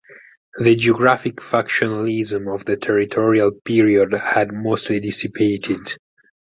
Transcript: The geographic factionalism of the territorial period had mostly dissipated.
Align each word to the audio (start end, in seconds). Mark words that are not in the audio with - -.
The 0.57 0.75
geographic 0.75 1.35
factionalism 1.35 2.51
of 2.51 2.65
the 2.65 2.75
territorial 2.75 3.51
period 3.51 4.13
had 4.15 4.51
mostly 4.51 4.99
dissipated. 4.99 5.93